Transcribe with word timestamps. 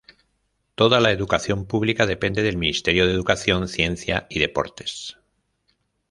Toda 0.73 0.99
la 0.99 1.11
educación 1.11 1.67
pública 1.67 2.07
depende 2.07 2.41
del 2.41 2.57
Ministerio 2.57 3.05
de 3.05 3.13
Educación, 3.13 3.67
Ciencia 3.67 4.25
y 4.31 4.39
Deportes. 4.39 5.15